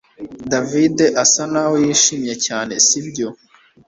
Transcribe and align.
David 0.51 0.95
asa 1.23 1.43
naho 1.51 1.73
yishimye 1.83 2.33
cyane 2.45 2.73
sibyo 2.85 3.27